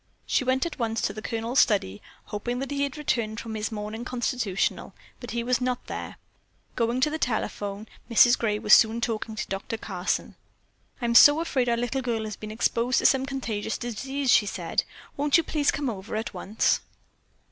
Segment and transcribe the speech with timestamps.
[0.25, 3.71] She went at once to the Colonel's study, hoping that he had returned from his
[3.71, 6.15] morning constitutional, but he was not there.
[6.75, 8.35] Going to the telephone, Mrs.
[8.35, 10.33] Gray was soon talking to Doctor Carson.
[11.03, 14.85] "I'm so afraid our little girl has been exposed to some contagious disease," she said.
[15.17, 16.79] "Won't you please come over at once?"